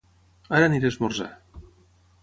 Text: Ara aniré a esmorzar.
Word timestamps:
Ara 0.59 0.63
aniré 0.69 0.89
a 0.89 0.93
esmorzar. 0.95 1.31